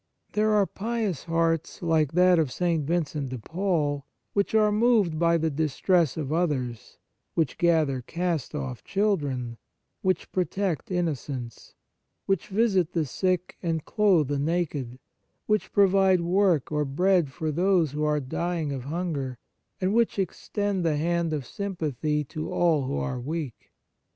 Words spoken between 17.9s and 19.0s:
who are dying of